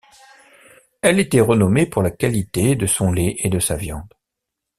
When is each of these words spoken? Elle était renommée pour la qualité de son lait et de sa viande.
Elle 1.03 1.19
était 1.19 1.41
renommée 1.41 1.85
pour 1.85 2.01
la 2.01 2.09
qualité 2.09 2.75
de 2.75 2.87
son 2.87 3.11
lait 3.11 3.35
et 3.37 3.49
de 3.49 3.59
sa 3.59 3.75
viande. 3.75 4.09